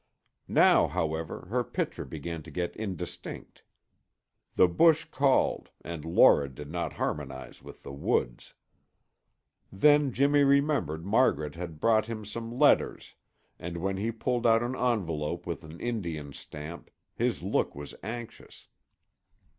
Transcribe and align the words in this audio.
Now, 0.47 0.87
however, 0.87 1.45
her 1.51 1.63
picture 1.63 2.05
began 2.05 2.41
to 2.41 2.49
get 2.49 2.75
indistinct. 2.75 3.61
The 4.55 4.67
bush 4.67 5.05
called 5.05 5.69
and 5.81 6.03
Laura 6.03 6.49
did 6.49 6.71
not 6.71 6.93
harmonize 6.93 7.61
with 7.61 7.83
the 7.83 7.93
woods. 7.93 8.55
Then 9.71 10.11
Jimmy 10.11 10.43
remembered 10.43 11.05
Margaret 11.05 11.53
had 11.53 11.79
brought 11.79 12.07
him 12.07 12.25
some 12.25 12.51
letters 12.51 13.13
and 13.59 13.77
when 13.77 13.97
he 13.97 14.11
pulled 14.11 14.47
out 14.47 14.63
an 14.63 14.75
envelope 14.75 15.45
with 15.45 15.63
an 15.63 15.79
Indian 15.79 16.33
stamp, 16.33 16.89
his 17.13 17.43
look 17.43 17.75
was 17.75 17.93
anxious. 18.01 18.67